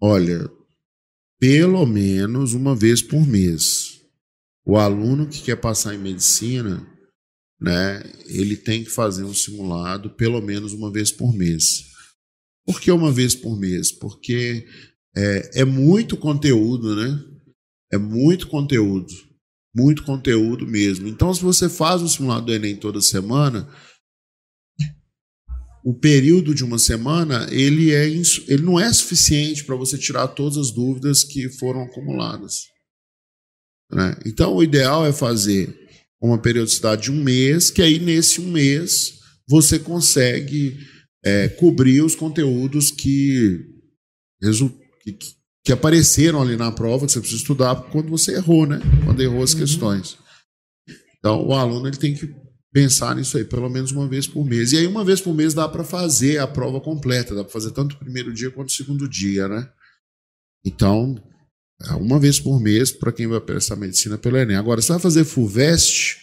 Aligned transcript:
Olha, 0.00 0.50
pelo 1.38 1.86
menos 1.86 2.52
uma 2.54 2.74
vez 2.74 3.00
por 3.00 3.26
mês. 3.26 4.00
O 4.64 4.76
aluno 4.76 5.28
que 5.28 5.42
quer 5.42 5.56
passar 5.56 5.94
em 5.94 5.98
medicina, 5.98 6.86
né, 7.60 8.02
ele 8.26 8.56
tem 8.56 8.84
que 8.84 8.90
fazer 8.90 9.24
um 9.24 9.32
simulado 9.32 10.10
pelo 10.10 10.40
menos 10.42 10.72
uma 10.72 10.90
vez 10.90 11.10
por 11.12 11.32
mês. 11.32 11.84
Por 12.66 12.80
que 12.80 12.90
uma 12.90 13.12
vez 13.12 13.34
por 13.34 13.58
mês? 13.58 13.92
Porque 13.92 14.66
é, 15.16 15.60
é 15.60 15.64
muito 15.64 16.16
conteúdo, 16.16 16.96
né? 16.96 17.24
É 17.92 17.96
muito 17.96 18.48
conteúdo. 18.48 19.14
Muito 19.74 20.02
conteúdo 20.02 20.66
mesmo. 20.66 21.06
Então, 21.06 21.32
se 21.32 21.42
você 21.42 21.68
faz 21.68 22.02
o 22.02 22.08
simulado 22.08 22.46
do 22.46 22.52
Enem 22.52 22.76
toda 22.76 23.00
semana, 23.00 23.68
o 25.86 25.94
período 25.94 26.52
de 26.52 26.64
uma 26.64 26.80
semana 26.80 27.46
ele, 27.48 27.92
é, 27.92 28.08
ele 28.08 28.62
não 28.64 28.78
é 28.78 28.92
suficiente 28.92 29.64
para 29.64 29.76
você 29.76 29.96
tirar 29.96 30.26
todas 30.26 30.58
as 30.58 30.72
dúvidas 30.72 31.22
que 31.22 31.48
foram 31.48 31.82
acumuladas. 31.82 32.64
Né? 33.92 34.18
Então, 34.26 34.56
o 34.56 34.64
ideal 34.64 35.06
é 35.06 35.12
fazer 35.12 35.72
uma 36.20 36.42
periodicidade 36.42 37.02
de 37.02 37.12
um 37.12 37.22
mês, 37.22 37.70
que 37.70 37.80
aí 37.80 38.00
nesse 38.00 38.40
um 38.40 38.50
mês 38.50 39.20
você 39.48 39.78
consegue 39.78 40.76
é, 41.24 41.48
cobrir 41.50 42.02
os 42.02 42.16
conteúdos 42.16 42.90
que, 42.90 43.64
que, 45.04 45.16
que, 45.64 45.72
apareceram 45.72 46.42
ali 46.42 46.56
na 46.56 46.72
prova, 46.72 47.06
que 47.06 47.12
você 47.12 47.20
precisa 47.20 47.42
estudar 47.42 47.76
quando 47.92 48.08
você 48.08 48.34
errou, 48.34 48.66
né? 48.66 48.80
Quando 49.04 49.22
errou 49.22 49.40
as 49.40 49.52
uhum. 49.52 49.60
questões. 49.60 50.18
Então, 51.20 51.46
o 51.46 51.54
aluno 51.54 51.86
ele 51.86 51.96
tem 51.96 52.12
que 52.12 52.26
pensar 52.76 53.16
nisso 53.16 53.38
aí 53.38 53.44
pelo 53.46 53.70
menos 53.70 53.90
uma 53.90 54.06
vez 54.06 54.26
por 54.26 54.44
mês. 54.44 54.70
E 54.70 54.76
aí, 54.76 54.86
uma 54.86 55.02
vez 55.02 55.18
por 55.18 55.32
mês, 55.32 55.54
dá 55.54 55.66
para 55.66 55.82
fazer 55.82 56.36
a 56.36 56.46
prova 56.46 56.78
completa, 56.78 57.34
dá 57.34 57.42
para 57.42 57.50
fazer 57.50 57.70
tanto 57.70 57.94
o 57.94 57.98
primeiro 57.98 58.34
dia 58.34 58.50
quanto 58.50 58.68
o 58.68 58.72
segundo 58.72 59.08
dia, 59.08 59.48
né? 59.48 59.66
Então, 60.62 61.16
é 61.88 61.92
uma 61.94 62.20
vez 62.20 62.38
por 62.38 62.60
mês 62.60 62.92
para 62.92 63.12
quem 63.12 63.26
vai 63.26 63.40
prestar 63.40 63.76
medicina 63.76 64.18
pelo 64.18 64.36
Enem. 64.36 64.56
Agora, 64.56 64.82
você 64.82 64.92
vai 64.92 65.00
fazer 65.00 65.24
FUVEST, 65.24 66.18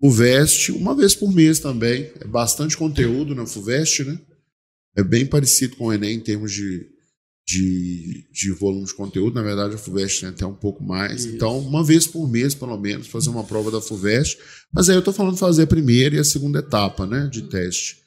FUVEST 0.00 0.72
uma 0.72 0.96
vez 0.96 1.14
por 1.14 1.30
mês 1.30 1.58
também. 1.58 2.10
É 2.18 2.26
bastante 2.26 2.74
conteúdo 2.74 3.34
na 3.34 3.46
FUVEST, 3.46 4.02
né? 4.02 4.18
É 4.96 5.04
bem 5.04 5.26
parecido 5.26 5.76
com 5.76 5.88
o 5.88 5.92
Enem 5.92 6.14
em 6.14 6.20
termos 6.20 6.50
de 6.50 6.88
de, 7.48 8.26
de 8.32 8.50
volume 8.52 8.84
de 8.84 8.94
conteúdo. 8.94 9.34
Na 9.34 9.42
verdade, 9.42 9.74
a 9.74 9.78
FUVEST 9.78 10.20
tem 10.20 10.28
até 10.28 10.46
um 10.46 10.54
pouco 10.54 10.82
mais. 10.82 11.24
Isso. 11.24 11.34
Então, 11.34 11.58
uma 11.58 11.84
vez 11.84 12.06
por 12.06 12.28
mês, 12.28 12.54
pelo 12.54 12.76
menos, 12.76 13.06
fazer 13.06 13.30
uma 13.30 13.44
prova 13.44 13.70
da 13.70 13.80
FUVEST. 13.80 14.38
Mas 14.72 14.88
aí 14.88 14.96
eu 14.96 15.00
estou 15.00 15.14
falando 15.14 15.34
de 15.34 15.40
fazer 15.40 15.62
a 15.62 15.66
primeira 15.66 16.16
e 16.16 16.18
a 16.18 16.24
segunda 16.24 16.58
etapa 16.58 17.06
né, 17.06 17.28
de 17.30 17.42
teste. 17.42 17.98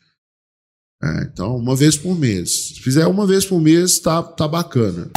É, 1.02 1.24
então, 1.24 1.56
uma 1.56 1.76
vez 1.76 1.96
por 1.96 2.18
mês. 2.18 2.68
Se 2.68 2.82
fizer 2.82 3.08
uma 3.08 3.26
vez 3.26 3.46
por 3.46 3.62
mês, 3.62 4.00
tá, 4.00 4.22
tá 4.22 4.48
bacana. 4.48 5.10